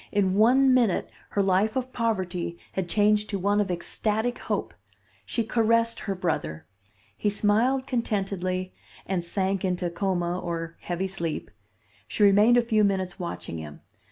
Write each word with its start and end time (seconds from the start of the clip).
In 0.11 0.33
one 0.33 0.73
minute 0.73 1.11
her 1.29 1.43
life 1.43 1.75
of 1.75 1.93
poverty 1.93 2.57
had 2.73 2.89
changed 2.89 3.29
to 3.29 3.37
one 3.37 3.61
of 3.61 3.69
ecstatic 3.69 4.39
hope. 4.39 4.73
She 5.27 5.43
caressed 5.43 5.99
her 5.99 6.15
brother. 6.15 6.65
He 7.15 7.29
smiled 7.29 7.85
contentedly, 7.85 8.73
and 9.05 9.23
sank 9.23 9.63
into 9.63 9.91
coma 9.91 10.39
or 10.39 10.75
heavy 10.79 11.05
sleep. 11.05 11.51
She 12.07 12.23
remained 12.23 12.57
a 12.57 12.63
few 12.63 12.83
minutes 12.83 13.19
watching 13.19 13.59
him. 13.59 13.81